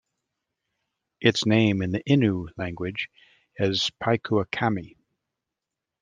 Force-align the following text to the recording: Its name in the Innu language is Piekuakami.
Its 1.19 1.45
name 1.45 1.83
in 1.83 1.91
the 1.91 2.01
Innu 2.09 2.47
language 2.57 3.07
is 3.57 3.91
Piekuakami. 4.01 4.95